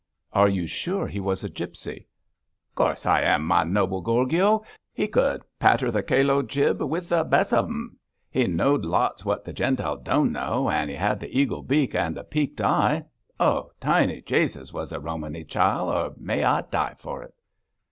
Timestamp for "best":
7.23-7.53